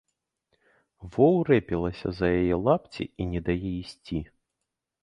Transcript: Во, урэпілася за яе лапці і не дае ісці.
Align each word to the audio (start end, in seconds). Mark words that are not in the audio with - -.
Во, 1.11 1.27
урэпілася 1.41 2.07
за 2.21 2.27
яе 2.41 2.55
лапці 2.69 3.03
і 3.21 3.33
не 3.37 3.41
дае 3.51 3.63
ісці. 3.83 4.19